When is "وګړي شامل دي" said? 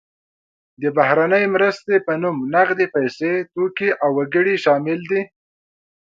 4.17-5.21